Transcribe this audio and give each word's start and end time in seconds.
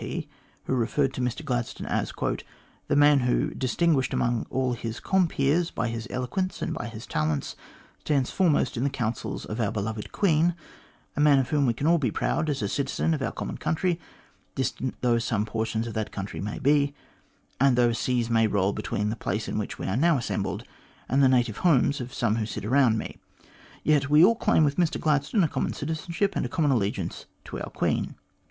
P., 0.03 0.27
who 0.63 0.73
referred 0.73 1.13
to 1.13 1.21
Mr 1.21 1.45
Gladstone 1.45 1.85
as" 1.85 2.11
the 2.87 2.95
man 2.95 3.19
who, 3.19 3.51
distinguished 3.53 4.15
among 4.15 4.47
all 4.49 4.73
his 4.73 4.99
compeers 4.99 5.69
by 5.69 5.89
his 5.89 6.07
eloquence 6.09 6.59
and 6.63 6.73
by 6.73 6.87
his 6.87 7.05
talents, 7.05 7.55
stands 7.99 8.31
foremost 8.31 8.75
in 8.75 8.83
the 8.83 8.89
councils 8.89 9.45
of 9.45 9.61
our 9.61 9.71
beloved 9.71 10.11
Queen; 10.11 10.55
a 11.15 11.19
man 11.19 11.37
of 11.37 11.49
whom 11.51 11.67
we 11.67 11.73
can 11.75 11.85
all 11.85 11.99
be 11.99 12.09
proud 12.09 12.49
as 12.49 12.63
a 12.63 12.67
citizen 12.67 13.13
of 13.13 13.21
our 13.21 13.31
common 13.31 13.59
country, 13.59 13.99
distant 14.55 14.95
though 15.01 15.19
some 15.19 15.45
portions 15.45 15.85
of 15.85 15.93
that 15.93 16.11
country 16.11 16.41
may 16.41 16.57
be; 16.57 16.95
and 17.59 17.77
though 17.77 17.91
seas 17.91 18.27
may 18.27 18.47
roll 18.47 18.73
between 18.73 19.09
the 19.09 19.15
place 19.15 19.47
in 19.47 19.59
which 19.59 19.77
we 19.77 19.85
are 19.85 19.95
now 19.95 20.17
assembled 20.17 20.63
and 21.09 21.21
the 21.21 21.29
native 21.29 21.57
homes 21.57 22.01
of 22.01 22.11
some 22.11 22.37
who 22.37 22.45
sit 22.47 22.65
around 22.65 22.97
me, 22.97 23.19
yet 23.83 24.09
we 24.09 24.25
all 24.25 24.33
claim 24.33 24.63
with 24.63 24.77
Mr 24.77 24.99
Gladstone 24.99 25.43
a 25.43 25.47
common 25.47 25.73
citizenship 25.73 26.35
and 26.35 26.43
a 26.43 26.49
common 26.49 26.71
allegiance 26.71 27.27
to 27.45 27.61
our 27.61 27.69
Queen." 27.69 28.15